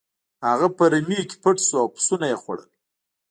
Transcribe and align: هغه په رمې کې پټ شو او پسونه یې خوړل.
هغه 0.47 0.67
په 0.77 0.83
رمې 0.91 1.21
کې 1.29 1.35
پټ 1.43 1.57
شو 1.67 1.75
او 1.83 1.87
پسونه 1.93 2.25
یې 2.31 2.37
خوړل. 2.41 2.69